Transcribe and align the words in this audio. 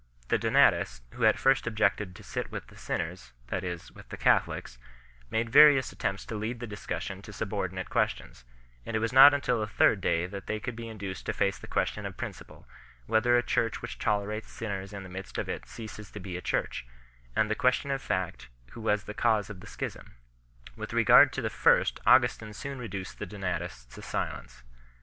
The 0.29 0.39
Donatists, 0.39 1.03
who 1.13 1.25
at 1.25 1.37
first 1.37 1.67
objected 1.67 2.15
to 2.15 2.23
sit 2.23 2.51
with 2.51 2.65
the 2.69 2.75
sinners, 2.75 3.33
that 3.49 3.63
is, 3.63 3.91
with 3.91 4.09
the 4.09 4.17
Catholics, 4.17 4.79
made 5.29 5.51
various 5.51 5.91
attempts 5.91 6.25
to 6.25 6.35
lead 6.35 6.59
the 6.59 6.65
discussion 6.65 7.21
to 7.21 7.31
subordinate 7.31 7.91
questions, 7.91 8.43
and 8.83 8.95
it 8.95 8.99
was 8.99 9.13
not 9.13 9.31
until 9.31 9.59
the 9.59 9.67
third 9.67 10.01
day 10.01 10.25
that 10.25 10.47
they 10.47 10.59
could 10.59 10.75
be 10.75 10.87
induced 10.87 11.27
to 11.27 11.33
face 11.33 11.59
the 11.59 11.67
question 11.67 12.07
of 12.07 12.17
principle, 12.17 12.67
whether 13.05 13.37
a 13.37 13.43
Church 13.43 13.83
which 13.83 13.99
tole 13.99 14.25
rates 14.25 14.51
sinners 14.51 14.91
in 14.91 15.03
the 15.03 15.07
midst 15.07 15.37
of 15.37 15.47
it 15.47 15.67
ceases 15.67 16.09
to 16.09 16.19
be 16.19 16.35
a 16.35 16.41
Church; 16.41 16.83
and 17.35 17.47
the 17.47 17.53
question 17.53 17.91
of 17.91 18.01
fact, 18.01 18.49
who 18.71 18.81
was 18.81 19.03
the 19.03 19.13
cause 19.13 19.51
of 19.51 19.59
the 19.59 19.67
schism. 19.67 20.15
With 20.75 20.93
regard 20.93 21.31
to 21.33 21.43
the 21.43 21.51
first, 21.51 21.99
Augustin 22.07 22.53
soon 22.53 22.79
reduced 22.79 23.19
the 23.19 23.27
Donatists 23.27 23.85
to 23.93 24.01
silence. 24.01 24.63